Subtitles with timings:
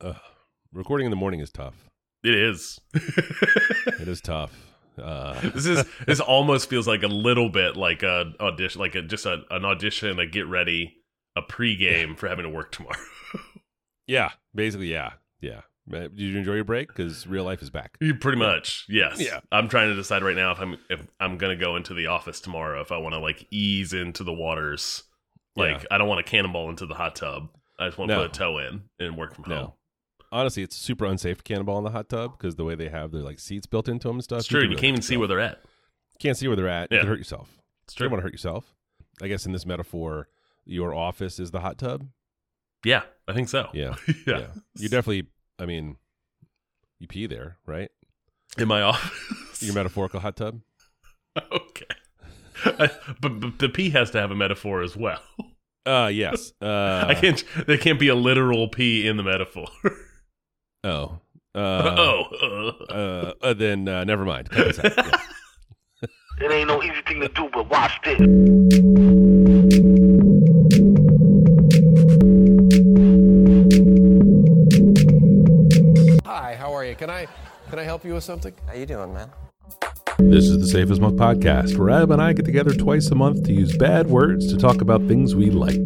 [0.00, 0.14] uh,
[0.72, 1.90] recording in the morning is tough.
[2.22, 2.78] It is.
[2.94, 4.52] It is tough.
[5.00, 9.02] Uh, this is this almost feels like a little bit like a audition, like a
[9.02, 10.96] just a, an audition, a get ready,
[11.36, 12.96] a pregame for having to work tomorrow.
[14.06, 15.60] yeah, basically, yeah, yeah.
[15.90, 16.88] Uh, Did you enjoy your break?
[16.88, 17.96] Because real life is back.
[18.00, 19.20] You Pretty much, yes.
[19.20, 19.40] Yeah.
[19.50, 22.40] I'm trying to decide right now if I'm if I'm gonna go into the office
[22.40, 22.80] tomorrow.
[22.80, 25.02] If I want to like ease into the waters,
[25.56, 25.86] like Yeah.
[25.90, 27.48] I don't want to cannonball into the hot tub.
[27.78, 28.22] I just want to No.
[28.22, 29.72] put a toe in and work from home.
[30.32, 33.10] Honestly, it's super unsafe to cannonball in the hot tub because the way they have
[33.10, 34.40] their like seats built into them and stuff.
[34.40, 34.60] It's true.
[34.62, 35.60] You can can't even see where they're at.
[36.20, 36.90] Can't see where they're at.
[36.90, 37.00] You Yeah.
[37.02, 37.48] can hurt yourself.
[37.84, 38.04] It's You true.
[38.06, 38.74] don't want to hurt yourself.
[39.22, 40.28] I guess in this metaphor,
[40.64, 42.06] your office is the hot tub.
[42.84, 43.68] Yeah, I think so.
[43.74, 43.96] Yeah.
[44.26, 44.46] yeah.
[44.76, 45.26] You definitely.
[45.58, 45.96] I mean,
[46.98, 47.90] you pee there, right?
[48.56, 49.62] In my office.
[49.62, 50.60] Your metaphorical hot tub.
[51.52, 51.86] okay.
[52.64, 55.20] I- but, but the pee has to have a metaphor as well.
[55.86, 56.52] Uh yes.
[56.62, 57.42] Uh, I can't.
[57.66, 59.66] There can't be a literal pee in the metaphor.
[60.82, 61.18] Oh.
[61.54, 62.24] Uh, oh.
[62.88, 62.92] uh.
[62.92, 64.48] Uh, uh, then uh, never mind.
[64.52, 64.78] Out.
[64.78, 65.10] Yeah.
[66.42, 68.18] It ain't no easy thing to do, but watch this.
[76.24, 76.94] Hi, how are you?
[76.94, 77.26] Can I
[77.68, 78.54] can I help you with something?
[78.66, 79.28] How you doing, man?
[80.18, 83.14] This is the Safe as Milk podcast, where Ab and I get together twice a
[83.14, 85.76] month to use bad words to talk about things we like.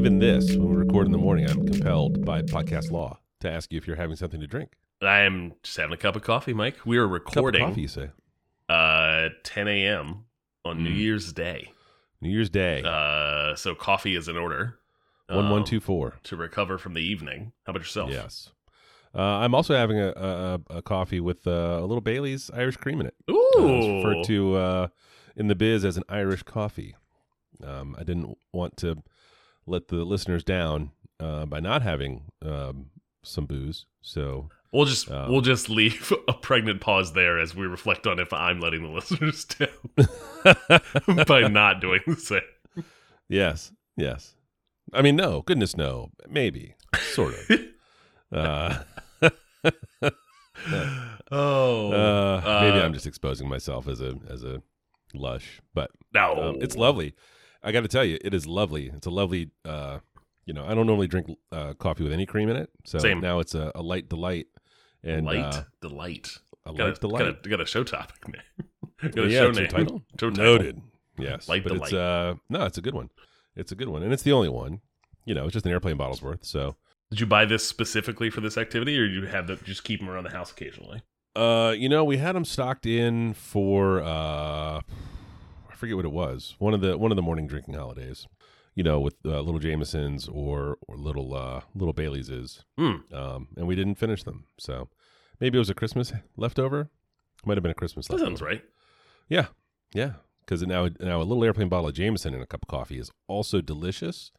[0.00, 3.70] Even this, when we record in the morning, I'm compelled by podcast law to ask
[3.70, 4.72] you if you're having something to drink.
[5.02, 6.76] I am just having a cup of coffee, Mike.
[6.86, 8.08] We are Cup of recording coffee, you say?
[8.70, 10.24] uh 10 a.m.
[10.64, 10.96] on New Mm.
[10.96, 11.72] Year's Day.
[12.22, 14.78] New Year's Day, Uh, so coffee is in order.
[15.28, 16.14] one one um, two four.
[16.22, 17.52] to recover from the evening.
[17.66, 18.10] How about yourself?
[18.10, 18.52] Yes.
[19.14, 23.00] Uh, I'm also having a, a, a coffee with uh, a little Bailey's Irish cream
[23.02, 23.14] in it.
[23.30, 23.34] Ooh.
[23.58, 24.88] Uh, it's referred to uh,
[25.36, 26.94] in the biz as an Irish coffee.
[27.62, 29.02] Um, I didn't want to
[29.70, 32.86] let the listeners down uh, by not having um,
[33.22, 33.86] some booze.
[34.02, 38.18] So We'll just Um, we'll just leave a pregnant pause there as we reflect on
[38.18, 42.84] if I'm letting the listeners down by not doing the same.
[43.28, 44.34] yes, yes.
[44.92, 46.74] I mean, no, goodness, no, maybe,
[47.12, 47.60] sort of.
[48.32, 48.78] uh,
[51.32, 54.62] Oh, uh, maybe uh, I'm just exposing myself as a as a
[55.14, 56.50] lush, but no.
[56.50, 57.14] Um, it's lovely.
[57.62, 58.90] I got to tell you, it is lovely.
[58.94, 59.50] It's a lovely.
[59.64, 59.98] Uh,
[60.46, 63.20] you know, I don't normally drink uh, coffee with any cream in it, so Same.
[63.20, 64.46] now it's a, a light delight
[65.04, 66.38] and light uh, delight.
[66.66, 67.18] a Got a, light delight.
[67.18, 68.68] got a, got a show topic name.
[69.12, 69.68] got a yeah, show name.
[69.68, 70.02] title.
[70.18, 70.44] Show title.
[70.44, 70.82] Noted.
[71.18, 72.02] Yes, Light but it's delight.
[72.02, 73.10] uh no, it's a good one.
[73.54, 74.80] It's a good one, and it's the only one.
[75.26, 76.44] You know, it's just an airplane bottle's worth.
[76.44, 76.76] So,
[77.10, 80.08] Did you buy this specifically for this activity, or you have to just keep them
[80.08, 81.02] around the house occasionally?
[81.36, 84.80] uh, you know, we had them stocked in for uh,
[85.80, 86.54] forget what it was.
[86.58, 88.26] One of the one of the morning drinking holidays.
[88.76, 92.64] You know, with uh, little Jamesons or or little uh little Baileys is.
[92.78, 92.96] Hmm.
[93.12, 94.44] um, and we didn't finish them.
[94.58, 94.88] So
[95.40, 96.88] maybe it was a Christmas leftover.
[97.44, 98.30] Might have been a Christmas That leftover.
[98.30, 98.62] sounds right.
[99.28, 99.46] Yeah,
[99.92, 100.12] yeah.
[100.40, 103.10] Because now, now a little airplane bottle of Jameson in a cup of coffee is
[103.28, 104.30] also delicious,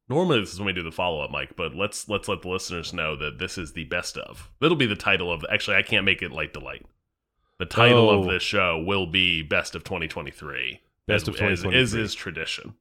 [0.08, 2.48] Normally, this is when we do the follow up, Mike, but let's let's let the
[2.48, 4.50] listeners know that this is the best of.
[4.60, 5.44] It'll be the title of.
[5.50, 6.86] Actually, I can't make it light delight.
[7.58, 8.30] The title of Oh.
[8.30, 10.80] this show will be Best of 2023.
[11.06, 11.78] Best as, of 2023.
[11.80, 12.74] As is tradition.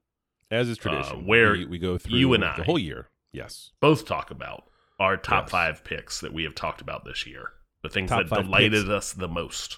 [0.51, 3.09] As is tradition, Uh, where we, we go through you and the I- whole year.
[3.33, 4.63] Yes, Both talk about
[4.99, 5.51] our top Yes.
[5.51, 7.51] five picks that we have talked about this year.
[7.83, 9.77] The things Top that delighted us the most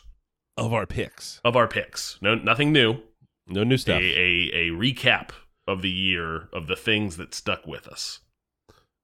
[0.55, 2.17] of our picks, of our picks.
[2.21, 3.01] No, nothing new.
[3.47, 4.01] no new A, stuff.
[4.01, 5.29] a a recap
[5.69, 8.19] of the year of the things that stuck with us.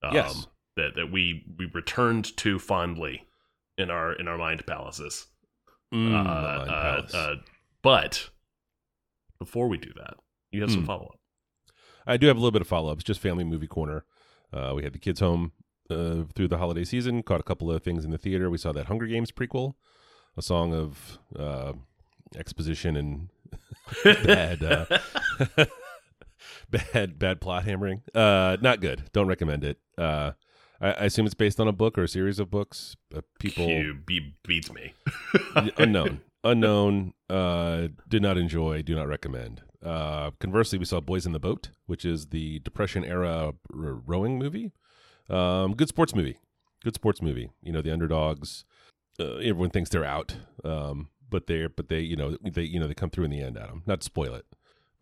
[0.04, 0.48] Um, Yes.
[0.76, 3.28] that that we we returned to fondly
[3.78, 5.28] in our in our mind palaces.
[5.94, 7.14] Mm, uh, Mind uh, Palace.
[7.14, 7.36] uh,
[7.82, 8.30] but
[9.40, 10.16] before we do that,
[10.52, 10.86] you have some Hmm.
[10.88, 11.20] follow up.
[12.08, 14.06] I do have a little bit of follow ups, just family movie corner.
[14.54, 15.52] Uh, we had the kids home
[15.90, 18.50] uh, through the holiday season, caught a couple of things in the theater.
[18.50, 19.74] We saw that Hunger Games prequel,
[20.38, 21.74] a song of uh,
[22.36, 23.30] exposition and
[24.04, 24.86] bad, uh,
[26.94, 28.02] bad, bad plot hammering.
[28.14, 29.04] Uh, not good.
[29.14, 29.78] Don't recommend it.
[29.98, 30.32] Uh,
[30.82, 32.96] I, I assume it's based on a book or a series of books.
[33.16, 34.94] Uh, people You be, beats me.
[35.78, 37.14] unknown, unknown.
[37.30, 38.82] Uh, did not enjoy.
[38.82, 39.62] Do not recommend.
[39.84, 43.54] Uh, conversely, we saw Boys in the Boat, which is the Depression era r-
[44.06, 44.74] rowing movie.
[45.30, 46.38] Um, good sports movie.
[46.84, 47.50] Good sports movie.
[47.62, 48.66] You know the underdogs.
[49.20, 52.88] Uh, everyone thinks they're out, um, but they're but they you know they you know
[52.88, 53.58] they come through in the end.
[53.58, 54.46] Adam, not to spoil it,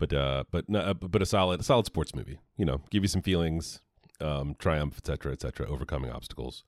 [0.04, 2.40] but uh, but uh, but a solid a solid sports movie.
[2.58, 3.82] You know, give you some feelings,
[4.20, 6.64] um, triumph, etc., etc., overcoming obstacles.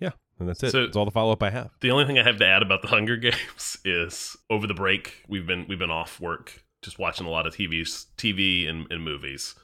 [0.00, 0.70] Yeah, and that's it.
[0.70, 1.70] So- that's all the follow up I have.
[1.80, 5.22] The only thing I have to add about the Hunger Games is over the break
[5.28, 7.82] we've been we've been off work, just watching a lot of TV,
[8.18, 9.54] TV and, and movies,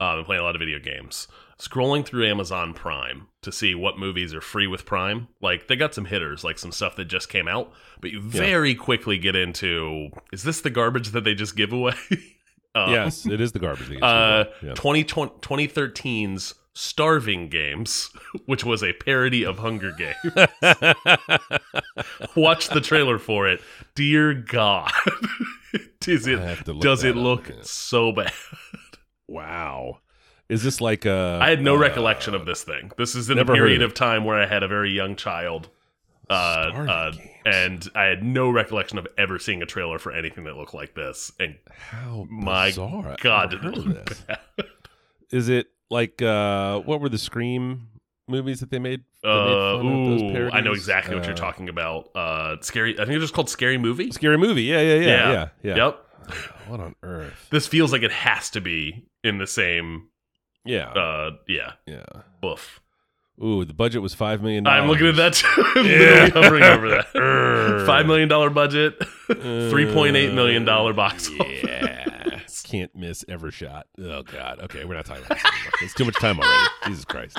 [0.00, 1.28] um, and playing a lot of video games.
[1.58, 5.28] Scrolling through Amazon Prime to see what movies are free with Prime.
[5.42, 8.74] Like they got some hitters, like some stuff that just came out, but you very
[8.74, 11.92] quickly get into is this the garbage that they just give away?
[12.74, 13.90] um, yes, it is the garbage.
[14.02, 14.68] uh, rid.
[14.68, 14.74] Yeah.
[14.74, 18.10] 2020 2013's Starving Games,
[18.46, 20.16] which was a parody of Hunger Games.
[22.36, 23.60] Watch the trailer for it.
[23.94, 24.90] Dear God,
[26.00, 28.32] does it I have to look does it look so bad?
[29.28, 29.98] Wow.
[30.48, 31.38] Is this like a?
[31.40, 32.90] I had no uh, recollection of this thing.
[32.96, 35.68] This is in a period of time where I had a very young child.
[36.28, 37.12] Uh, Starving uh.
[37.46, 40.94] And I had no recollection of ever seeing a trailer for anything that looked like
[40.94, 41.32] this.
[41.38, 43.16] And How my bizarre.
[43.20, 44.38] God, did it look bad.
[45.30, 47.88] Is it like uh what were the Scream
[48.28, 49.02] movies that they made?
[49.22, 52.10] that Uh, those ooh, I know exactly what you're Uh, talking about.
[52.14, 52.94] Uh, scary.
[52.94, 54.10] I think it's just called Scary Movie.
[54.12, 54.62] Scary movie.
[54.64, 55.76] Yeah, yeah, yeah, yeah, yeah.
[55.76, 56.06] Yep.
[56.68, 57.48] What on earth?
[57.50, 60.08] This feels like it has to be in the same.
[60.64, 61.72] Yeah, Uh, yeah.
[61.86, 62.04] yeah.
[62.40, 62.80] Boof.
[63.42, 64.66] Ooh, the budget was five million.
[64.66, 65.32] I'm looking at that.
[65.34, 65.46] Too.
[65.76, 67.84] I'm literally hovering over that.
[67.86, 69.02] Five million dollar budget.
[69.26, 71.62] Three point eight million dollar box office.
[71.64, 73.86] Yeah, can't miss ever shot.
[73.98, 74.60] Oh God.
[74.64, 75.72] Okay, we're not talking about this anymore.
[75.82, 76.68] It's too much time already.
[76.86, 77.38] Jesus Christ.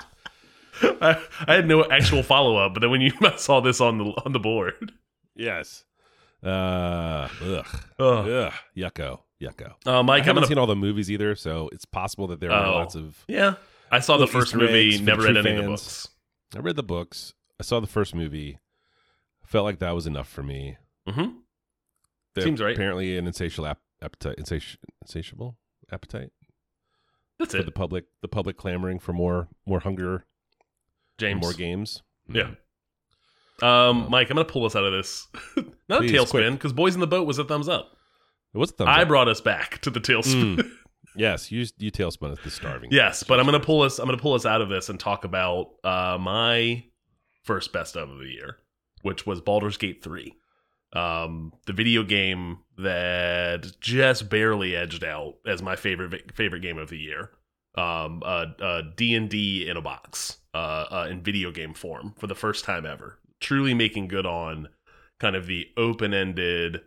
[0.81, 4.05] I, I had no actual follow up, but then when you saw this on the
[4.25, 4.91] on the board,
[5.35, 5.83] Yes.
[6.43, 7.27] Uh.
[7.43, 7.65] Ugh.
[7.99, 8.27] Ugh.
[8.27, 8.53] Ugh.
[8.75, 9.19] Yucko.
[9.39, 9.73] Yucko.
[9.85, 12.51] uh, Mike, I'm haven't gonna seen all the movies either, so it's possible that there
[12.51, 12.71] are Oh.
[12.77, 13.23] lots of.
[13.27, 13.55] yeah.
[13.91, 14.99] I saw the first Easter movie.
[15.01, 16.07] Never read any of the books.
[16.55, 17.33] I read the books.
[17.59, 18.57] I saw the first movie.
[19.45, 20.77] Felt like that was enough for me.
[21.07, 22.41] Mm-hmm.
[22.41, 22.73] Seems right.
[22.73, 25.57] Apparently, an insatiable ap- appetite, insati- insatiable
[25.91, 26.29] appetite
[27.37, 28.05] That's for it, the public.
[28.21, 30.25] The public clamoring for more, more hunger,
[31.17, 31.41] James.
[31.41, 32.01] more games.
[32.29, 32.51] Yeah.
[33.61, 33.67] Mm.
[33.67, 35.27] Um, Mike, I'm gonna pull us out of this.
[35.89, 37.91] Not Please, a tailspin because Boys in the Boat was a thumbs up.
[38.53, 39.07] It was a thumbs I up.
[39.07, 40.55] brought us back to the tailspin.
[40.57, 40.71] Mm.
[41.15, 42.89] Yes, you you tailspun at the starving.
[42.91, 43.99] yes, but I'm gonna pull us.
[43.99, 46.83] I'm gonna pull us out of this and talk about uh, my
[47.43, 48.57] first best of of the year,
[49.01, 50.35] which was Baldur's Gate three,
[50.93, 56.89] um, the video game that just barely edged out as my favorite favorite game of
[56.89, 57.31] the year.
[57.75, 62.13] Um, uh, uh, D and D in a box, uh, uh, in video game form
[62.17, 63.17] for the first time ever.
[63.39, 64.67] Truly making good on
[65.19, 66.81] kind of the open ended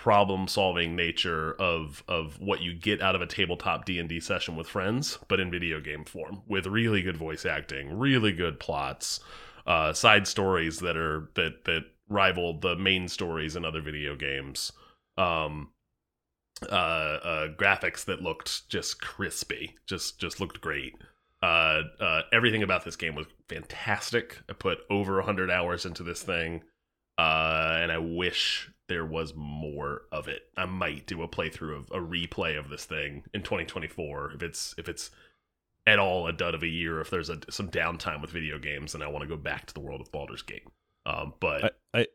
[0.00, 4.66] problem solving nature of of what you get out of a tabletop D&D session with
[4.66, 9.20] friends but in video game form with really good voice acting really good plots
[9.66, 14.72] uh side stories that are that that rival the main stories in other video games
[15.18, 15.68] um
[16.62, 20.94] uh, uh graphics that looked just crispy just just looked great.
[21.42, 24.38] Uh uh everything about this game was fantastic.
[24.48, 26.62] I put over 100 hours into this thing
[27.20, 30.44] uh, and I wish there was more of it.
[30.56, 34.74] I might do a playthrough of a replay of this thing in 2024 if it's
[34.78, 35.10] if it's
[35.86, 36.98] at all a dud of a year.
[36.98, 39.74] If there's a, some downtime with video games, and I want to go back to
[39.74, 40.66] the world of Baldur's Gate.
[41.04, 42.06] Um, but I, I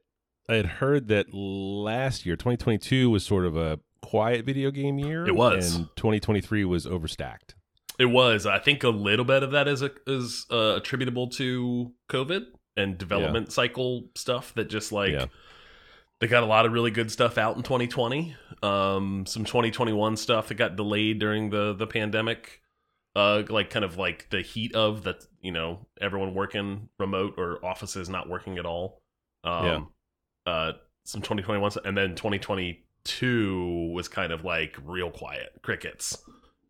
[0.50, 5.28] I had heard that last year, 2022, was sort of a quiet video game year.
[5.28, 5.76] It was.
[5.76, 7.54] and 2023 was overstacked.
[8.00, 8.48] it was.
[8.48, 12.98] I think a little bit of that is a, is uh, attributable to COVID and
[12.98, 15.12] development cycle stuff that just like.
[15.12, 15.26] Yeah.
[16.22, 18.38] They got a lot of really good stuff out in 2020.
[18.64, 22.62] Um, some 2021 stuff that got delayed during the the pandemic.
[23.18, 27.64] Uh, like kind of like the heat of that, you know, everyone working remote or
[27.66, 29.02] offices not working at all.
[29.44, 29.90] Um,
[30.46, 30.74] uh,
[31.06, 36.18] some 2021 stuff, and then 2022 was kind of like real quiet, crickets.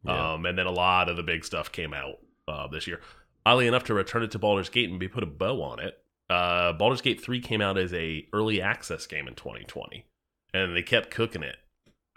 [0.03, 0.33] Yeah.
[0.33, 2.15] Um, and then a lot of the big stuff came out
[2.47, 3.01] uh, this year.
[3.45, 5.99] Oddly enough, to return it to Baldur's Gate and be put a bow on it,
[6.29, 10.05] uh, Baldur's Gate 3 came out as a early access game in 2020,
[10.53, 11.57] and they kept cooking it.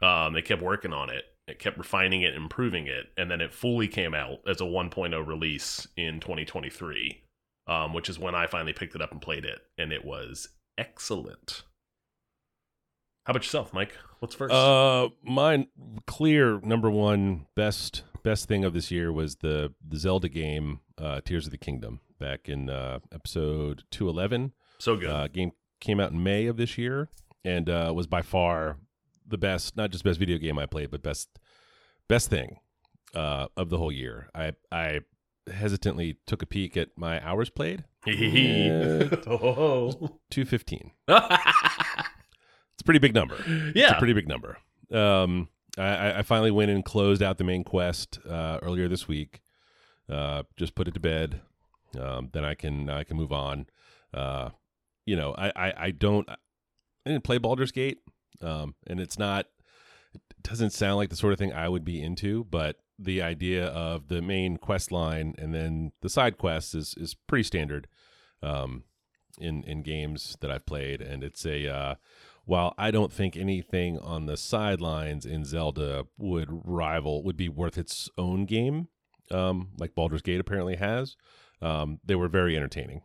[0.02, 1.24] Um, they kept working on it.
[1.46, 5.26] It kept refining it, improving it, and then it fully came out as a 1.0
[5.26, 7.22] release in 2023,
[7.66, 10.48] um, which is when I finally picked it up and played it, and it was
[10.76, 11.62] excellent.
[13.24, 13.94] How about yourself, Mike?
[14.20, 14.54] What's first?
[14.54, 15.68] Uh, mine
[16.06, 21.20] clear number one best best thing of this year was the the Zelda game, uh,
[21.24, 22.00] Tears of the Kingdom.
[22.18, 24.52] back in uh, episode 211.
[24.78, 25.08] So good.
[25.10, 27.08] Uh, game came out in May of this year
[27.44, 28.78] and uh, was by far
[29.26, 31.38] the best, not just best video game I played, but best
[32.08, 32.58] best thing
[33.14, 34.28] uh, of the whole year.
[34.34, 35.00] I I
[35.52, 37.84] hesitantly took a peek at my hours played.
[38.06, 39.90] oh.
[40.30, 40.92] 215.
[42.74, 43.34] It's a pretty big number.
[43.74, 43.86] Yeah.
[43.88, 44.56] It's a pretty big number.
[44.92, 45.48] Um,
[45.78, 49.40] I, I finally went and closed out the main quest uh, earlier this week.
[50.08, 51.40] Uh, just put it to bed.
[51.98, 53.66] Um, then I can I can move on.
[54.12, 54.50] Uh,
[55.06, 56.36] you know, I, I, I don't I
[57.06, 57.98] didn't play Baldur's Gate,
[58.42, 59.46] um, and it's not
[60.14, 63.66] it doesn't sound like the sort of thing I would be into, but the idea
[63.66, 67.88] of the main quest line and then the side quests is is pretty standard
[68.42, 68.84] um,
[69.38, 71.94] in in games that I've played, and it's a uh,
[72.48, 77.76] while I don't think anything on the sidelines in Zelda would rival would be worth
[77.76, 78.88] its own game,
[79.30, 81.14] um, like Baldur's Gate apparently has.
[81.60, 83.02] Um, they were very entertaining.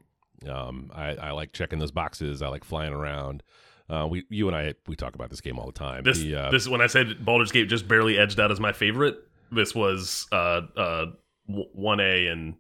[0.50, 2.41] Um, I, I like checking those boxes.
[2.41, 3.43] I like flying around.
[3.89, 6.05] Uh, we, you and I, we talk about this game all the time.
[6.05, 8.71] This, The, uh, this when I said Baldur's Gate just barely edged out as my
[8.71, 9.17] favorite.
[9.51, 11.05] This was uh uh
[11.47, 12.55] one A and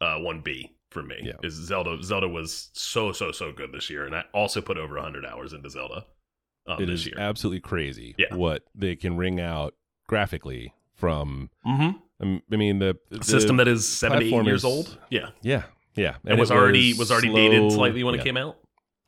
[0.00, 1.16] uh one B for me.
[1.22, 1.32] Yeah.
[1.42, 4.98] Is Zelda Zelda was so so so good this year, and I also put over
[4.98, 6.06] hundred hours into Zelda.
[6.66, 7.16] Um, it this is year.
[7.18, 8.34] absolutely crazy Yeah.
[8.36, 9.74] what they can ring out
[10.06, 11.50] graphically from.
[11.66, 11.96] mm-hmm.
[12.20, 14.96] um, I mean, the, the system that is seven to eight years old.
[15.10, 15.64] Yeah, Yeah,
[15.96, 18.20] yeah, and, was, already was already dated slightly when yeah.
[18.20, 18.58] it came out.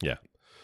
[0.03, 0.17] Yeah,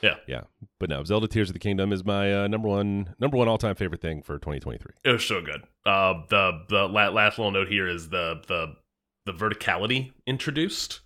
[0.03, 0.41] yeah, yeah.
[0.79, 3.59] but no, Zelda Tears of the Kingdom is my uh, number one number one all
[3.59, 4.95] time favorite thing for 2023.
[5.05, 5.63] It was so good.
[5.87, 8.75] Uh, the the last little note here is the the
[9.27, 11.01] the verticality introduced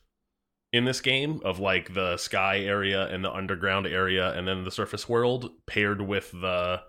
[0.75, 4.73] in this game of like the sky area and the underground area and then the
[4.73, 6.83] surface world paired with the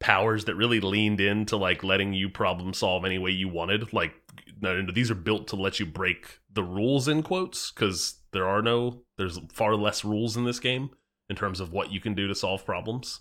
[0.00, 3.92] powers that really leaned into like letting you problem solve any way you wanted.
[3.92, 4.14] Like
[4.62, 9.02] these are built to let you break the rules in quotes because there are no
[9.18, 10.88] there's far less rules in this game
[11.28, 13.20] in terms of what you can do to solve problems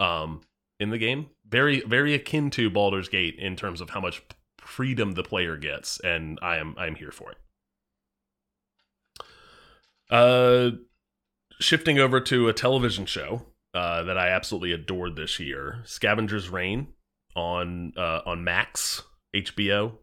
[0.00, 0.40] um
[0.80, 1.30] in the game.
[1.48, 4.24] Very very akin to Baldur's Gate in terms of how much
[4.58, 7.38] freedom the player gets and I am I am here for it
[10.10, 10.70] uh
[11.60, 16.88] shifting over to a television show uh, that I absolutely adored this year, Scavenger's Reign
[17.34, 19.02] on uh, on Max,
[19.34, 19.98] HBO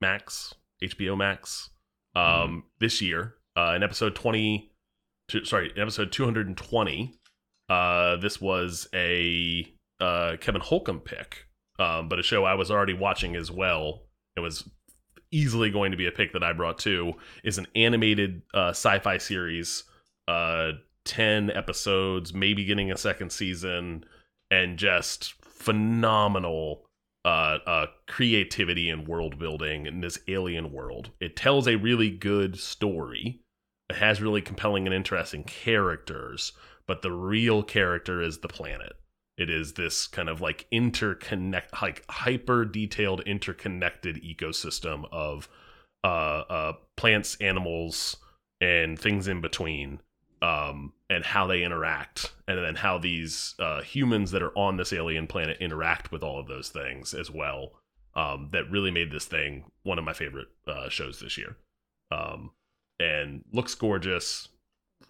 [0.00, 1.70] Max, HBO Max.
[2.16, 4.72] Um, this year, uh, in episode twenty,
[5.28, 7.14] two, sorry, in episode two hundred and twenty,
[7.68, 9.66] uh, this was a
[10.00, 11.46] uh, Kevin Holcomb pick,
[11.78, 14.02] um, but a show I was already watching as well.
[14.36, 14.68] It was
[15.32, 17.14] easily going to be a pick that I brought too.
[17.44, 19.84] Is an animated uh, sci-fi series.
[20.28, 20.72] Uh,
[21.04, 24.04] 10 episodes, maybe getting a second season,
[24.50, 26.84] and just phenomenal
[27.24, 31.10] uh, uh, creativity and world building in this alien world.
[31.20, 33.40] It tells a really good story.
[33.88, 36.52] It has really compelling and interesting characters,
[36.86, 38.92] but the real character is the planet.
[39.40, 45.48] It is this kind of like interconnect, like hyper detailed, interconnected ecosystem of
[46.04, 48.18] uh, uh, plants, animals,
[48.60, 50.02] and things in between
[50.42, 54.92] um, and how they interact, and then how these uh, humans that are on this
[54.92, 57.72] alien planet interact with all of those things as well.
[58.14, 61.56] Um, that really made this thing one of my favorite uh, shows this year.
[62.10, 62.50] Um,
[62.98, 64.48] and looks gorgeous,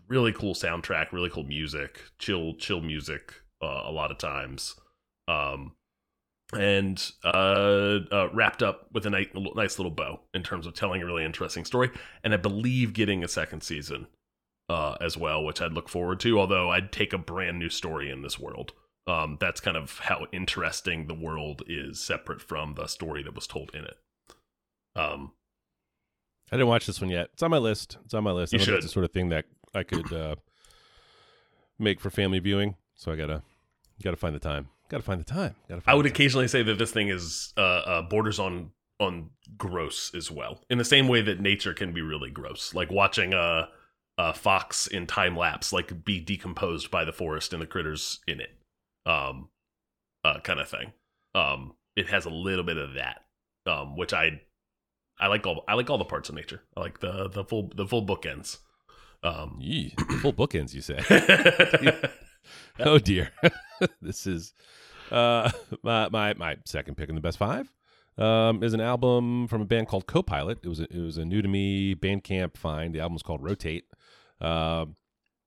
[0.07, 4.75] really cool soundtrack, really cool music, chill, chill music uh, a lot of times.
[5.29, 5.73] Um,
[6.53, 11.01] and uh, uh, wrapped up with a nice, nice little bow in terms of telling
[11.03, 11.91] a really interesting story,
[12.25, 14.09] and I believe getting a second season
[14.69, 16.41] uh, as well, which I'd look forward to.
[16.41, 18.73] Although I'd take a brand new story in this world.
[19.07, 23.47] Um, that's kind of how interesting the world is, separate from the story that was
[23.47, 23.97] told in it.
[24.95, 25.33] Um,
[26.53, 27.31] I didn't watch this one yet.
[27.33, 27.97] It's on my list.
[28.05, 28.53] It's on my list.
[28.53, 28.75] You I should.
[28.75, 30.37] It's the sort of thing that I could uh,
[31.79, 32.77] make for family viewing.
[32.95, 33.43] So I gotta
[34.03, 34.69] gotta find the time.
[34.89, 35.55] Gotta find the time.
[35.69, 35.83] Gotta.
[35.87, 40.31] I would occasionally say that this thing is uh, uh, borders on on gross as
[40.31, 43.69] well, in the same way that nature can be really gross, like watching a,
[44.19, 48.41] a fox in time lapse, like be decomposed by the forest and the critters in
[48.41, 48.51] it,
[49.07, 49.49] um,
[50.23, 50.93] uh, kind of thing.
[51.35, 53.25] Um, it has a little bit of that,
[53.67, 54.43] um, which I
[55.19, 56.63] I like all I like all the parts of nature.
[56.77, 58.59] I like the the full the full bookends.
[59.23, 60.99] Um, Yee, full bookends, you say?
[62.81, 63.31] oh dear,
[64.03, 64.53] this is
[65.11, 65.51] uh,
[65.83, 67.73] my, my my second pick in the best five.
[68.19, 70.59] Um, is an album from a band called Copilot.
[70.63, 72.95] It was a, it was a new to me Bandcamp find.
[72.95, 73.85] The album's called Rotate.
[74.41, 74.87] Uh,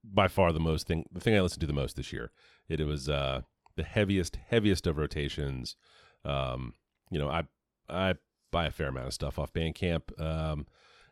[0.04, 2.32] by far the most thing the thing I listened to the most this year.
[2.68, 3.42] It, it was uh,
[3.76, 5.76] the heaviest heaviest of rotations.
[6.26, 6.74] Um,
[7.10, 7.44] you know, I
[7.90, 8.16] I
[8.52, 10.20] buy a fair amount of stuff off Bandcamp.
[10.20, 10.68] Um,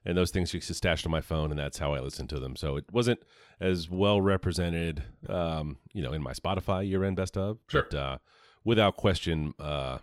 [0.05, 2.55] and those things just stashed on my phone, and that's how I listened to them.
[2.55, 3.19] So it wasn't
[3.59, 7.59] as well represented, um, you know, in my Spotify year-end best of.
[7.67, 7.85] Sure.
[7.89, 8.17] But uh,
[8.63, 9.99] without question, uh,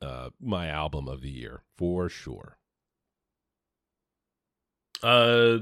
[0.00, 2.58] uh, my album of the year for sure.
[5.02, 5.58] Uh,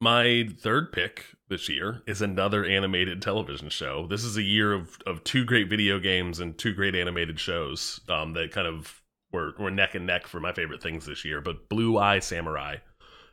[0.00, 4.06] my third pick this year is another animated television show.
[4.06, 8.00] This is a year of of two great video games and two great animated shows
[8.08, 9.02] um, that kind of
[9.32, 11.40] were were neck and neck for my favorite things this year.
[11.40, 12.76] But Blue Eye Samurai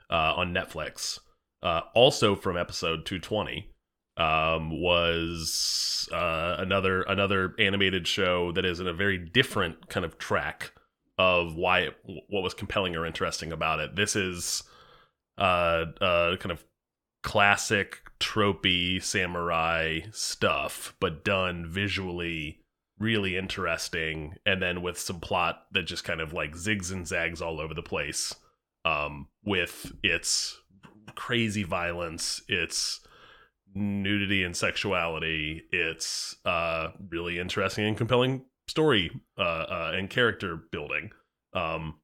[0.09, 1.19] uh, on Netflix,
[1.63, 3.69] uh, also from episode two twenty,
[4.17, 10.17] um, was uh, another another animated show that is in a very different kind of
[10.17, 10.71] track
[11.17, 11.97] of why it,
[12.29, 13.95] what was compelling or interesting about it.
[13.95, 14.63] This is
[15.37, 16.63] uh, uh, kind of
[17.23, 22.59] classic tropey samurai stuff, but done visually
[22.99, 27.41] really interesting, and then with some plot that just kind of like zigs and zags
[27.41, 28.35] all over the place.
[28.85, 30.61] Um, with its
[31.15, 33.01] crazy violence, its
[33.73, 41.11] nudity and sexuality, its uh, really interesting and compelling story uh, uh, and character building.
[41.53, 41.95] Um,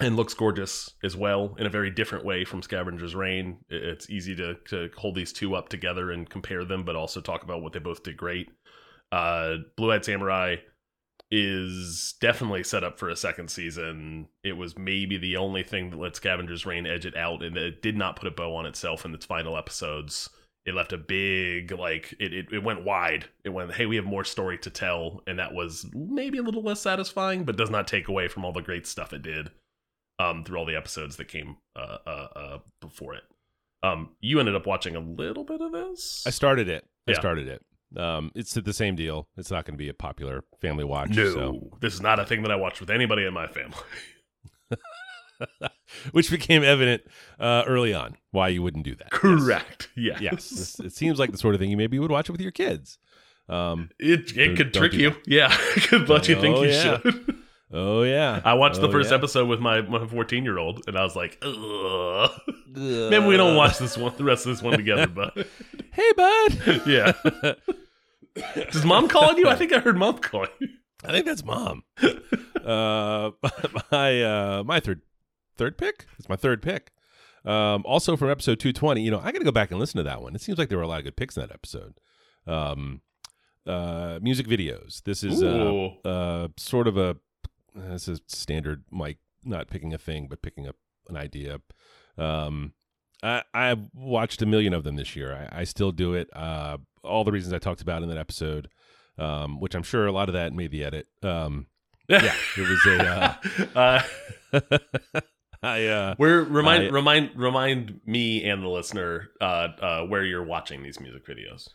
[0.00, 3.58] and looks gorgeous as well in a very different way from Scavenger's Reign.
[3.68, 7.42] It's easy to, to hold these two up together and compare them, but also talk
[7.42, 8.50] about what they both did great.
[9.12, 10.56] Uh, Blue Eyed Samurai
[11.34, 14.28] is definitely set up for a second season.
[14.44, 17.80] It was maybe the only thing that let Scavenger's Reign edge it out, and it
[17.80, 20.28] did not put a bow on itself in its final episodes.
[20.66, 23.24] It left a big like it, it, it went wide.
[23.44, 26.62] It went, hey, we have more story to tell, and that was maybe a little
[26.62, 29.50] less satisfying, but does not take away from all the great stuff it did
[30.18, 33.22] um, through all the episodes that came uh, uh, uh, before it.
[33.82, 36.22] Um, you ended up watching a little bit of this.
[36.26, 36.84] I started it.
[37.08, 37.18] I Yeah.
[37.18, 37.62] started it.
[37.96, 39.28] Um, it's the same deal.
[39.36, 41.10] It's not going to be a popular family watch.
[41.10, 41.70] no, So.
[41.80, 43.76] this is not a thing that I watch with anybody in my family.
[46.12, 47.02] Which became evident
[47.40, 49.10] uh, early on why you wouldn't do that.
[49.10, 49.88] Correct.
[49.96, 50.20] Yes.
[50.20, 52.40] Yes, This- it seems like the sort of thing you maybe would watch it with
[52.40, 52.98] your kids.
[53.48, 55.10] Um, It it could trick you.
[55.10, 55.20] that.
[55.26, 56.98] Yeah, it could let you think Oh, you yeah.
[57.00, 57.36] should.
[57.72, 59.16] oh yeah, I watched the Oh, first yeah.
[59.16, 62.30] episode with my my 14 year old, and I was like, Ugh.
[62.68, 65.08] maybe we don't watch this one, the rest of this one together.
[65.08, 65.36] But
[65.92, 66.82] Hey, bud.
[66.86, 67.12] yeah,
[68.56, 69.48] is mom calling you?
[69.48, 70.50] I think I heard mom calling.
[70.60, 70.68] you.
[71.04, 71.84] I think that's mom.
[72.64, 73.30] uh,
[73.92, 75.02] my uh, my third
[75.56, 76.06] third pick.
[76.18, 76.92] It's my third pick.
[77.44, 79.02] Um, also from episode 220.
[79.02, 80.34] You know, I got to go back and listen to that one.
[80.34, 81.94] It seems like there were a lot of good picks in that episode.
[82.46, 83.00] Um,
[83.66, 85.02] uh, music videos.
[85.02, 87.16] This is uh, uh, sort of a
[87.74, 90.76] this is standard Mike not picking a thing but picking up
[91.08, 91.60] an idea.
[92.16, 92.74] Um,
[93.22, 95.48] I I've watched a million of them this year.
[95.52, 96.28] I, I still do it.
[96.34, 98.68] Uh, all the reasons I talked about in that episode,
[99.18, 101.06] um, which I'm sure a lot of that made the edit.
[101.22, 101.66] Um,
[102.08, 103.06] yeah, it was a.
[103.76, 104.02] uh,
[104.52, 104.60] Uh,
[105.62, 110.42] I uh, where remind I- remind remind me and the listener uh, uh, where you're
[110.42, 111.68] watching these music videos.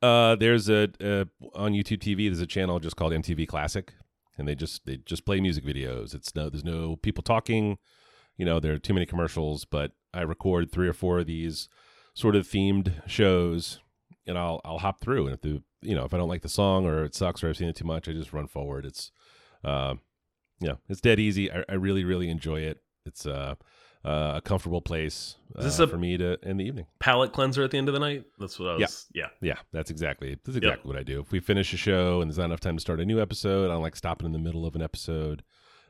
[0.00, 1.24] Uh, there's a uh,
[1.54, 2.28] on YouTube TV.
[2.28, 3.92] There's a channel just called MTV Classic,
[4.38, 6.14] and they just they just play music videos.
[6.14, 7.76] It's no there's no people talking.
[8.38, 9.66] You know, there are too many commercials.
[9.66, 11.68] But I record three or four of these
[12.14, 13.80] sort of themed shows,
[14.26, 15.26] and I'll I'll hop through.
[15.26, 17.48] And if the you know if I don't like the song or it sucks or
[17.48, 18.84] I've seen it too much, I just run forward.
[18.86, 19.10] It's,
[19.64, 19.94] uh,
[20.60, 21.50] yeah, it's dead easy.
[21.52, 22.78] I, I really really enjoy it.
[23.06, 23.54] It's uh,
[24.04, 26.86] uh, a comfortable place uh, Is this a- for me to in the evening.
[27.00, 28.24] Palette cleanser at the end of the night.
[28.38, 29.06] That's what I was.
[29.14, 29.26] Yeah.
[29.40, 31.20] Yeah, that's exactly that's exactly what I do.
[31.20, 33.66] If we finish a show and there's not enough time to start a new episode,
[33.66, 35.42] I don't like stopping in the middle of an episode.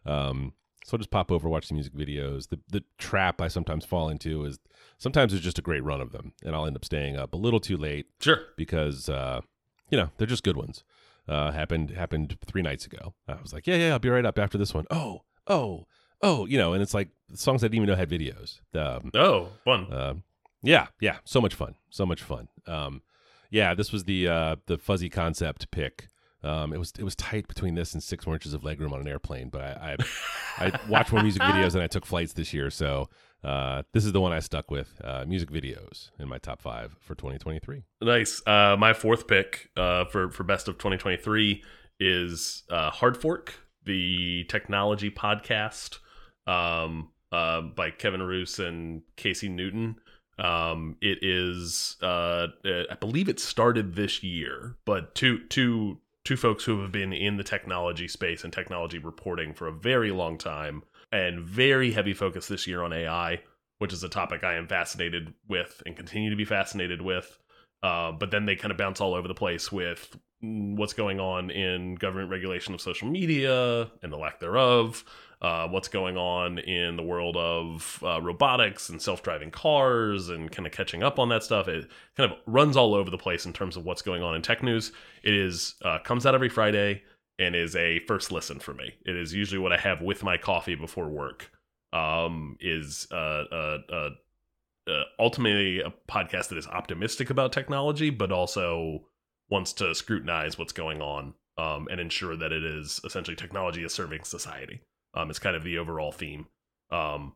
[0.07, 0.53] Um,
[0.89, 2.49] so I'll just pop over, watch the music videos.
[2.49, 4.59] The the trap I sometimes fall into is
[4.97, 7.37] sometimes there's just a great run of them, and I'll end up staying up a
[7.37, 8.41] little too late Sure.
[8.57, 9.43] because uh,
[9.91, 10.83] you know they're just good ones.
[11.29, 13.13] Uh, happened happened three nights ago.
[13.29, 14.87] I was like, yeah, yeah, I'll be right up after this one.
[14.91, 15.87] Oh, oh,
[16.23, 18.61] oh, you know, and it's like songs I didn't even know had videos.
[18.75, 19.93] Um, Oh, fun.
[19.93, 20.23] um,
[20.63, 22.49] yeah, yeah, so much fun, so much fun.
[22.67, 23.03] Um,
[23.51, 26.09] yeah, this was the uh, the fuzzy concept pick.
[26.43, 29.01] Um, it was it was tight between this and six more inches of legroom on
[29.01, 29.97] an airplane, but I
[30.59, 33.09] I, I watched more music videos than I took flights this year, so
[33.43, 35.01] uh, this is the one I stuck with.
[35.03, 37.83] Uh, music videos in my top five for 2023.
[38.03, 38.43] Nice.
[38.47, 41.63] Uh, my fourth pick uh, for for best of 2023
[42.01, 45.99] is uh, Hard Fork, the technology podcast
[46.47, 49.97] um, uh, by Kevin Roose and Casey Newton.
[50.39, 55.99] Um, it is, uh, uh, I believe, it started this year, but two two
[56.29, 60.11] two folks who have been in the technology space and technology reporting for a very
[60.11, 63.41] long time, and very heavy focus this year on AI,
[63.79, 67.39] which is a topic I am fascinated with and continue to be fascinated with.
[67.83, 71.49] Uh, but then they kind of bounce all over the place with what's going on
[71.49, 75.05] in government regulation of social media and the lack thereof.
[75.41, 80.67] Uh, what's going on in the world of uh, robotics and self-driving cars and kind
[80.67, 81.69] of catching up on that stuff.
[81.69, 84.43] It kind of runs all over the place in terms of what's going on in
[84.43, 84.93] tech news.
[85.23, 87.03] It is uh, comes out every Friday
[87.39, 88.95] and is a first listen for me.
[89.07, 91.51] It is usually what I have with my coffee before work.
[91.91, 94.11] Um, is uh, uh, uh,
[94.91, 99.07] uh, ultimately a podcast that is optimistic about technology, but also
[99.49, 103.93] wants to scrutinize what's going on um, and ensure that it is essentially technology is
[103.95, 104.83] serving society.
[105.15, 106.47] Um, it's kind of the overall theme.
[106.91, 107.35] Um,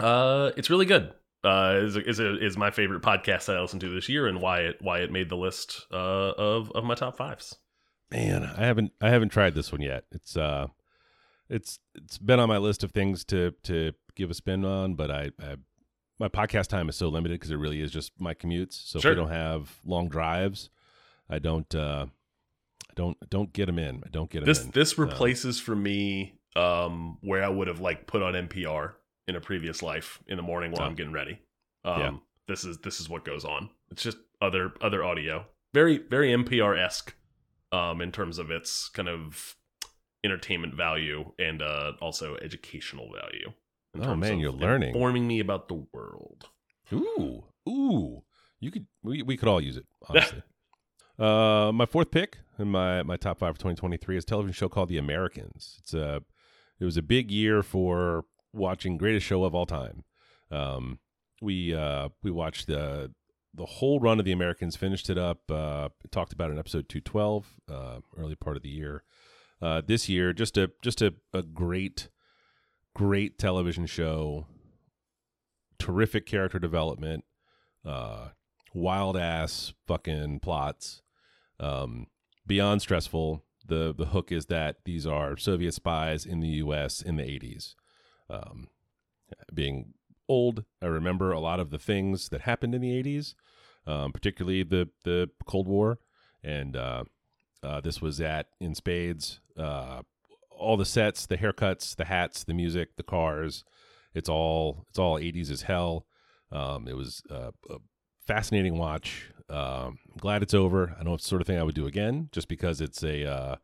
[0.00, 1.12] uh, it's really good.
[1.42, 4.40] Uh, is is a, is my favorite podcast that I listened to this year, and
[4.40, 7.56] why it why it made the list uh, of of my top fives.
[8.10, 10.04] Man, I haven't I haven't tried this one yet.
[10.10, 10.68] It's uh,
[11.50, 15.10] it's it's been on my list of things to to give a spin on, but
[15.10, 15.56] I, I
[16.18, 18.74] my podcast time is so limited because it really is just my commutes.
[18.88, 19.12] So Sure.
[19.12, 20.70] if I don't have long drives,
[21.28, 22.06] I don't uh,
[22.88, 24.02] I don't don't get them in.
[24.06, 24.70] I don't get them This in.
[24.70, 28.92] this replaces for me um, where I would have like put on NPR
[29.26, 30.86] in a previous life in the morning while Oh.
[30.86, 31.38] I'm getting ready.
[31.84, 32.12] Um, Yeah.
[32.46, 33.70] This is this is what goes on.
[33.90, 37.14] It's just other other audio, very very NPR esque,
[37.72, 39.56] um, in terms of its kind of
[40.22, 43.52] entertainment value and uh, also educational value.
[44.00, 44.88] Oh, man, you're learning.
[44.90, 46.48] informing me about the world.
[46.92, 48.22] Ooh, ooh.
[48.60, 50.42] You could we, we could all use it, honestly.
[51.18, 54.68] uh my fourth pick in my my top 5 for 2023 is a television show
[54.68, 55.76] called The Americans.
[55.80, 56.22] It's a
[56.84, 60.04] it was a big year for watching greatest show of all time.
[60.50, 60.98] Um
[61.42, 63.12] we uh we watched the
[63.56, 67.46] the whole run of The Americans, finished it up, uh talked about in episode 212
[67.68, 69.02] uh early part of the year.
[69.60, 72.08] Uh this year just a just a, a great
[72.94, 74.46] great television show
[75.78, 77.24] terrific character development,
[77.84, 78.28] uh,
[78.72, 81.02] wild ass fucking plots,
[81.60, 82.06] um,
[82.46, 83.44] beyond stressful.
[83.66, 87.00] The the hook is that these are Soviet spies in the U.S.
[87.00, 87.74] in the '80s.
[88.28, 88.68] Um,
[89.52, 89.94] being
[90.28, 93.34] old, I remember a lot of the things that happened in the '80s,
[93.86, 95.98] um, particularly the the Cold War,
[96.42, 97.04] and uh,
[97.62, 99.40] uh, this was at in spades.
[99.56, 100.02] Uh,
[100.50, 103.64] all the sets, the haircuts, the hats, the music, the cars.
[104.14, 106.06] It's all it's all 80s as hell.
[106.52, 107.78] Um, it was uh, a
[108.26, 109.30] fascinating watch.
[109.50, 110.96] Um, I'm glad it's over.
[110.98, 113.30] I know it's the sort of thing I would do again, just because it's a
[113.30, 113.56] uh,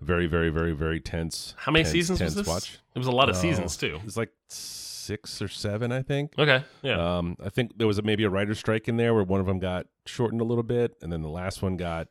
[0.00, 1.54] very, very, very, very tense.
[1.58, 2.46] How many tense, seasons was this?
[2.46, 2.78] Watch.
[2.94, 4.00] It was a lot of Oh, seasons too.
[4.04, 6.32] It's like six or seven, I think.
[6.38, 7.18] Okay, yeah.
[7.18, 9.46] Um, I think there was a, maybe a writer's strike in there where one of
[9.46, 12.08] them got shortened a little bit, and then the last one got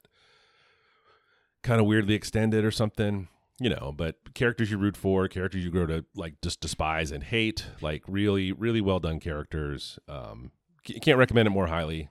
[1.63, 3.27] kind of weirdly extended or something.
[3.57, 7.23] You know, but characters you root for, characters you grow to like just despise and
[7.23, 9.97] hate, like really, really well done characters.
[10.09, 10.51] Um,
[10.83, 12.09] can't recommend it more highly.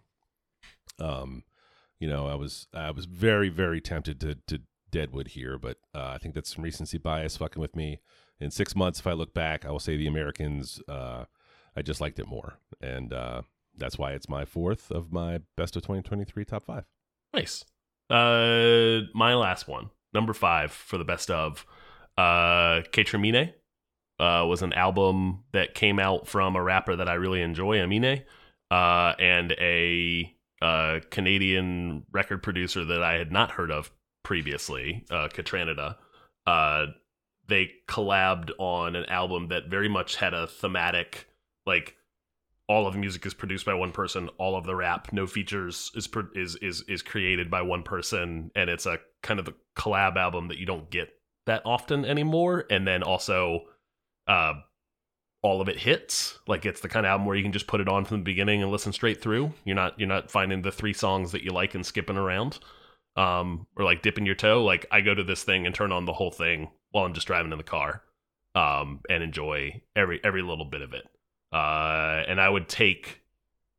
[0.99, 1.45] Um,
[1.99, 6.13] you know, I was I was very, very tempted to to Deadwood here, but uh,
[6.15, 8.01] I think that's some recency bias fucking with me.
[8.41, 10.81] In six months, if I look back, I will say the Americans.
[10.89, 11.25] Uh,
[11.77, 13.43] I just liked it more, and uh,
[13.77, 16.85] that's why it's my fourth of my best of 2023 top five.
[17.33, 17.65] Nice.
[18.11, 21.67] Uh, my last one, number five for the best of,
[22.17, 23.55] uh, Kaytramine,
[24.21, 28.25] uh, was an album that came out from a rapper that I really enjoy, Amine,
[28.71, 30.34] uh, and a
[30.65, 33.91] uh, Canadian record producer that I had not heard of
[34.23, 35.97] previously, uh, Kaytranada.
[36.47, 36.87] Uh,
[37.47, 41.29] they collabed on an album that very much had a thematic,
[41.67, 41.97] like
[42.67, 45.93] all of the music is produced by one person all of the rap no features
[45.95, 50.17] is is is is created by one person and it's a kind of a collab
[50.17, 51.11] album that you don't get
[51.45, 53.61] that often anymore and then also
[54.29, 54.55] uh
[55.45, 56.39] all of it hits.
[56.49, 58.25] Like it's the kind of album where you can just put it on from the
[58.25, 59.53] beginning and listen straight through.
[59.65, 62.59] You're not you're not finding the three songs that you like and skipping around.
[63.15, 64.65] Um or like dipping your toe.
[64.65, 67.27] Like i go to this thing and turn on the whole thing while i'm just
[67.27, 68.03] driving in the car
[68.55, 71.07] um and enjoy every every little bit of it.
[71.53, 73.21] Uh, and I would take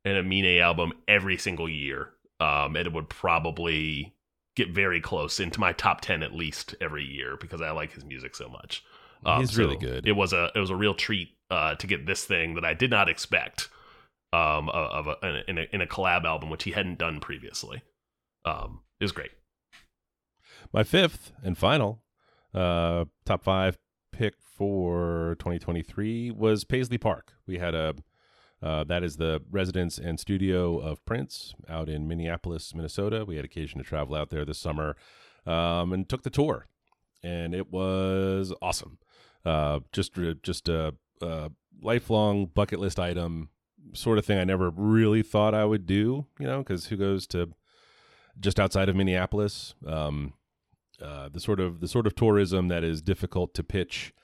[0.06, 2.08] an Amine album every single year,
[2.40, 4.14] um, and it would probably
[4.54, 8.04] get very close into my top ten at least every year because I like his
[8.04, 8.82] music so much.
[9.26, 10.06] Um, He's so really good.
[10.06, 12.74] It was a it was a real treat uh, to get this thing that I
[12.74, 13.68] did not expect
[14.32, 17.82] um, of a, in a in a collab album which he hadn't done previously.
[18.44, 19.30] Um, it was great.
[20.72, 22.02] My fifth and final
[22.54, 23.78] uh, top five
[24.12, 27.34] pick for 2023 was Paisley Park.
[27.46, 27.94] We had a
[28.62, 33.24] uh, that is the residence and studio of Prince out in Minneapolis, Minnesota.
[33.24, 34.96] We had occasion to travel out there this summer
[35.44, 36.66] um, and took the tour,
[37.22, 38.98] and it was awesome.
[39.44, 41.50] Uh, just just a, a
[41.80, 43.50] lifelong bucket list item,
[43.92, 46.26] sort of thing I never really thought I would do.
[46.38, 47.52] You know, because who goes to
[48.38, 49.74] just outside of Minneapolis?
[49.86, 50.34] Um,
[51.00, 54.14] uh, the sort of the sort of tourism that is difficult to pitch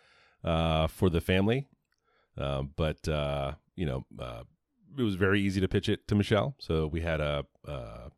[0.44, 1.68] uh, for the family,
[2.38, 4.42] uh, but uh, you know, uh,
[4.98, 6.54] it was very easy to pitch it to Michelle.
[6.58, 8.08] So we had a uh,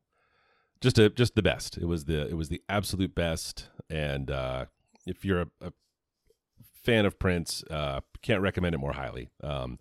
[0.81, 1.79] just a just the best.
[1.79, 3.69] It was the it was the absolute best.
[3.91, 4.67] And uh,
[5.07, 5.73] if you're a, a
[6.85, 9.29] fan of Prince, uh, can't recommend it more highly.
[9.43, 9.79] Um,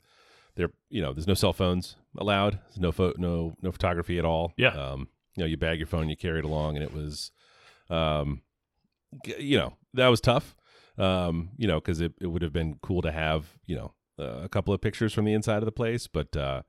[0.55, 2.59] there, you know, there's no cell phones allowed.
[2.69, 4.53] There's no pho- no no photography at all.
[4.57, 4.69] Yeah.
[4.69, 7.31] Um, you know, you bag your phone, you carry it along, and it was,
[7.89, 8.43] um,
[9.39, 10.55] you know, that was tough.
[10.97, 14.43] Um, you know, because it, it would have been cool to have, you know, uh,
[14.43, 16.61] a couple of pictures from the inside of the place, but uh,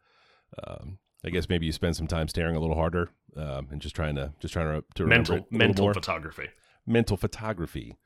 [0.67, 3.95] um, I guess maybe you spend some time staring a little harder um, and just
[3.95, 6.49] trying to just trying to, to remember mental mental photography.
[6.87, 7.99] mental photography.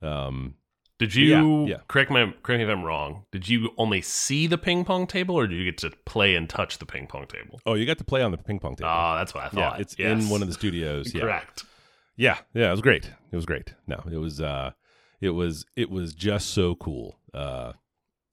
[0.00, 0.54] Um,
[0.98, 1.26] Did you
[1.66, 1.80] Yeah, yeah.
[1.88, 3.24] correct me correct me if I'm wrong?
[3.32, 6.48] Did you only see the ping pong table, or did you get to play and
[6.48, 7.60] touch the ping pong table?
[7.66, 8.90] oh, you got to play on the ping pong table.
[8.90, 9.74] Oh, that's what I thought.
[9.76, 10.22] yeah, it's Yes.
[10.22, 11.12] in one of the studios.
[11.12, 11.64] Yeah, Correct.
[12.16, 12.68] yeah, yeah.
[12.68, 13.10] It was great.
[13.32, 13.74] It was great.
[13.86, 14.40] No, it was.
[14.40, 14.70] uh
[15.20, 15.64] It was.
[15.76, 17.18] It was just so cool.
[17.32, 17.72] Uh,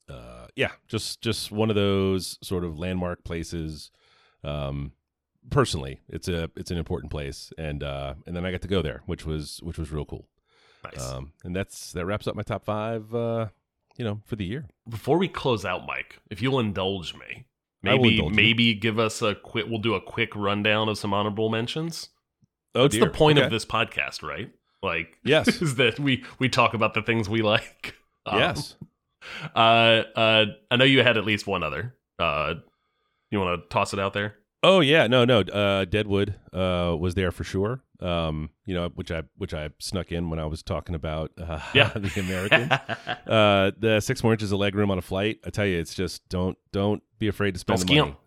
[0.10, 3.89] uh, yeah, just just one of those sort of landmark places.
[4.43, 4.91] Um,
[5.50, 8.82] personally, it's a it's an important place, and uh, and then I got to go
[8.82, 10.28] there, which was which was real cool.
[10.84, 11.12] Nice.
[11.12, 13.13] Um, and that's that wraps up my top five.
[13.13, 13.48] Uh,
[13.98, 14.65] you know, for the year.
[14.89, 17.46] Before we close out, Mike, if you'll indulge me,
[17.86, 18.30] I will maybe you.
[18.30, 19.65] maybe give us a quick.
[19.67, 22.10] We'll do a quick rundown of some honorable mentions.
[22.74, 23.06] Oh, That's dear.
[23.06, 23.46] the point Okay.
[23.46, 24.50] of this podcast, right?
[24.82, 25.62] Like, Yes.
[25.62, 27.96] is that we we talk about the things we like.
[28.24, 28.76] Um, yes.
[29.56, 31.96] Uh, uh, I know you had at least one other.
[32.20, 32.54] Uh,
[33.32, 34.36] you want to toss it out there?
[34.63, 35.39] Oh yeah, no, no.
[35.41, 37.82] Uh, Deadwood uh, was there for sure.
[38.00, 41.60] Um, you know, which I which I snuck in when I was talking about uh,
[41.74, 41.89] Yeah.
[41.95, 42.71] the Americans.
[43.28, 45.39] uh, the six more inches of leg room on a flight.
[45.45, 48.17] I tell you, it's just don't don't be afraid to spend Don't the money.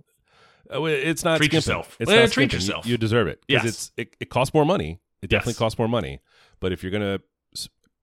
[0.72, 1.56] Uh, it's not Treat skimping.
[1.58, 1.96] yourself.
[2.00, 2.60] It's Well, not treat skimping.
[2.60, 2.86] You- yourself.
[2.86, 3.72] You, deserve it because Yes.
[3.74, 4.98] it's it, it costs more money.
[5.22, 6.20] It definitely costs more money.
[6.58, 7.20] But if you're gonna,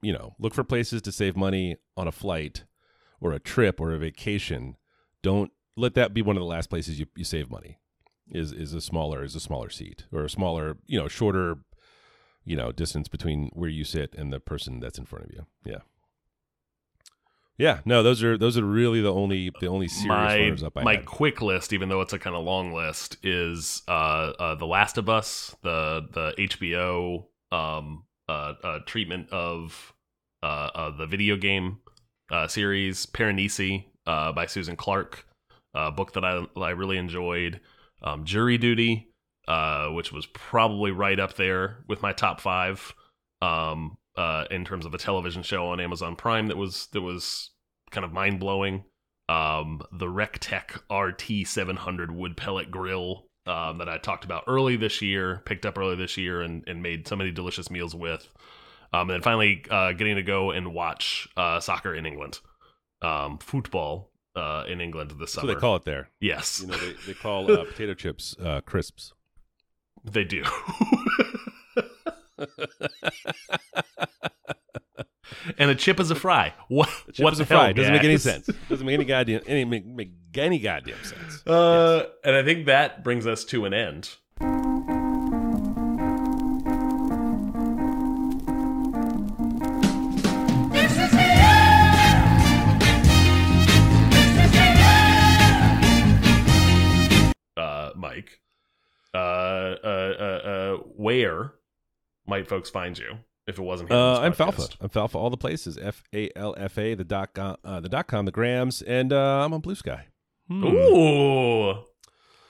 [0.01, 2.63] you know, look for places to save money on a flight
[3.19, 4.77] or a trip or a vacation,
[5.21, 7.77] don't let that be one of the last places you, you save money.
[8.31, 11.57] Is is a smaller is a smaller seat or a smaller you know shorter
[12.45, 15.45] you know distance between where you sit and the person that's in front of you.
[15.65, 15.79] Yeah.
[17.57, 20.83] Yeah, no, those are those are really the only the only serious my up I
[20.83, 21.05] my had.
[21.05, 24.97] quick list, even though it's a kind of long list, is uh, uh, The Last
[24.97, 29.93] of Us, the the HBO um, uh, uh, treatment of
[30.41, 31.79] uh, uh, the video game
[32.31, 35.27] uh, series Piranesi uh, by Susan Clarke,
[35.75, 37.59] a book that I I really enjoyed.
[38.03, 39.09] Um, Jury Duty,
[39.47, 42.93] uh, which was probably right up there with my top five
[43.41, 47.51] um, uh, in terms of a television show on Amazon Prime that was that was
[47.91, 48.83] kind of mind blowing
[49.31, 55.41] um, the Recteq RT700 wood pellet grill um, that I talked about early this year,
[55.45, 58.27] picked up early this year, and, and made so many delicious meals with.
[58.93, 62.39] Um, and then finally, uh, getting to go and watch uh, soccer in England,
[63.01, 65.47] um, football uh, in England this That's summer.
[65.47, 66.09] what they call it there.
[66.19, 69.13] yes, You know, they, they call uh, potato chips uh, crisps.
[70.03, 70.43] they do.
[75.57, 76.53] and a chip is a fry.
[76.67, 76.89] What?
[77.13, 77.65] Chip what is a fry.
[77.65, 78.49] hell, Doesn't make any sense.
[78.69, 81.45] Doesn't make any goddamn any make, make any goddamn sense.
[81.45, 84.15] Uh, and I think that brings us to an end.
[100.19, 101.53] Uh, uh, where
[102.27, 103.97] might folks find you if it wasn't here?
[103.97, 104.33] Uh, I'm?
[104.33, 104.75] Falfa.
[104.81, 105.15] I'm Falfa.
[105.15, 105.77] All the places.
[105.77, 106.93] F A L F A.
[106.95, 107.57] The dot com.
[107.63, 108.25] Uh, the dot com.
[108.25, 108.81] The grams.
[108.81, 110.07] And uh, I'm on Blue Sky.
[110.47, 110.63] Hmm.
[110.65, 111.69] Ooh,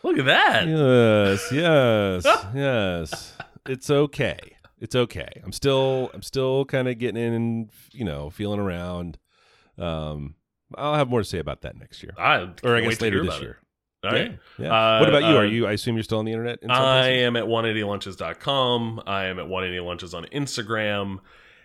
[0.04, 0.68] look at that.
[0.68, 1.52] Yes.
[1.52, 2.46] Yes.
[2.56, 3.38] yes.
[3.68, 4.40] It's okay.
[4.80, 5.30] It's okay.
[5.44, 6.10] I'm still.
[6.14, 7.34] I'm still kind of getting in.
[7.34, 9.18] and You know, feeling around.
[9.78, 10.36] Um,
[10.76, 13.40] I'll have more to say about that next year, I or I guess later this
[13.42, 13.58] year.
[14.04, 14.38] All right.
[14.58, 14.66] Yeah.
[14.66, 15.00] yeah.
[15.00, 15.38] what Uh, about you?
[15.38, 15.68] Are you?
[15.68, 16.60] I assume you're still on the internet.
[16.62, 17.24] In I places?
[17.24, 19.04] am at 180lunches.com.
[19.06, 21.20] I am at 180lunches on Instagram.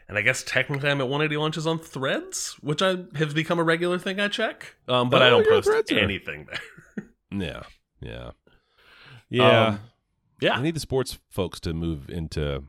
[0.09, 3.99] And I guess technically I'm at 180lunches on threads, which I have become a regular
[3.99, 4.77] thing I check.
[4.87, 6.61] Um, but I Oh, don't post anything there.
[7.31, 7.62] Yeah.
[8.03, 8.31] Yeah.
[9.31, 9.66] Yeah.
[9.68, 9.81] Um,
[10.40, 10.59] yeah.
[10.59, 12.62] I need the sports folks to move into.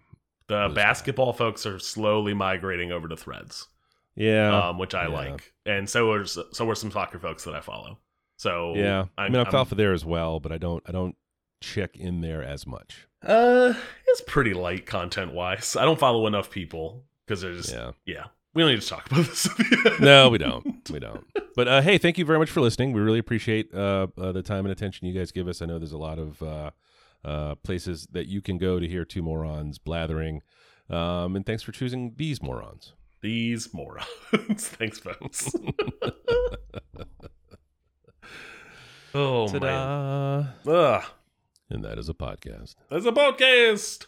[0.48, 3.68] The basketball folks are slowly migrating over to threads,
[4.16, 4.70] Yeah.
[4.70, 5.08] um, which I yeah.
[5.14, 5.54] like.
[5.66, 8.00] And so are, so are some soccer folks that I follow.
[8.38, 9.06] So yeah.
[9.18, 10.84] i I'm, mean, I'm, alpha there as well, but I don't.
[10.88, 11.16] I don't
[11.60, 13.08] check in there as much.
[13.24, 13.74] Uh,
[14.08, 15.76] it's pretty light content wise.
[15.76, 17.92] I don't follow enough people because there's Yeah.
[18.06, 18.26] yeah.
[18.54, 19.48] We don't need to talk about this.
[20.00, 20.90] No, we don't.
[20.90, 21.26] We don't.
[21.56, 22.92] But uh, hey, thank you very much for listening.
[22.92, 25.62] We really appreciate uh, uh, the time and attention you guys give us.
[25.62, 26.72] I know there's a lot of uh,
[27.24, 30.42] uh, places that you can go to hear two morons blathering.
[30.90, 32.94] Um, and thanks for choosing these morons.
[33.22, 34.08] These morons.
[34.58, 35.52] Thanks, folks.
[39.18, 39.48] oh.
[39.48, 40.46] Ta-da!
[40.72, 41.04] Ugh.
[41.70, 42.76] And that is a podcast.
[42.90, 44.06] That's a podcast.